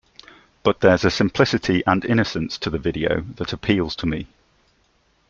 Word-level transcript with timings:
But 0.63 0.79
there's 0.79 1.05
a 1.05 1.11
simplicity 1.11 1.83
and 1.85 2.03
innocence 2.03 2.57
to 2.57 2.71
the 2.71 2.79
video 2.79 3.21
that 3.35 3.53
appeals 3.53 3.95
to 3.97 4.07
me. 4.07 4.25